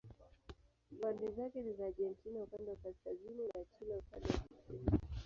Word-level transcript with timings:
Pwani 1.01 1.31
zake 1.31 1.61
ni 1.61 1.73
za 1.73 1.85
Argentina 1.85 2.43
upande 2.43 2.69
wa 2.71 2.75
kaskazini 2.77 3.43
na 3.47 3.65
Chile 3.77 3.95
upande 3.97 4.27
wa 4.33 4.39
kusini. 4.39 4.99